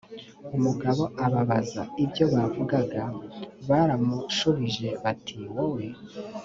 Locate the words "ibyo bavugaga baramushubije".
2.03-4.89